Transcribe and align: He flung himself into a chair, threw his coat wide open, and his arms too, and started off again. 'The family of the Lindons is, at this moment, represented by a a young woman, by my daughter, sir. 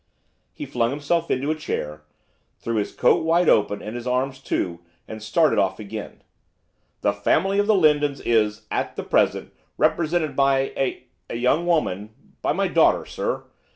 He 0.51 0.65
flung 0.65 0.89
himself 0.89 1.29
into 1.29 1.51
a 1.51 1.55
chair, 1.55 2.01
threw 2.57 2.77
his 2.77 2.91
coat 2.91 3.23
wide 3.23 3.47
open, 3.47 3.83
and 3.83 3.95
his 3.95 4.07
arms 4.07 4.39
too, 4.39 4.79
and 5.07 5.21
started 5.21 5.59
off 5.59 5.77
again. 5.79 6.23
'The 7.01 7.13
family 7.13 7.59
of 7.59 7.67
the 7.67 7.75
Lindons 7.75 8.19
is, 8.21 8.63
at 8.71 8.95
this 8.95 9.11
moment, 9.13 9.53
represented 9.77 10.35
by 10.35 10.73
a 10.75 11.03
a 11.29 11.35
young 11.35 11.67
woman, 11.67 12.15
by 12.41 12.51
my 12.51 12.67
daughter, 12.67 13.05
sir. 13.05 13.43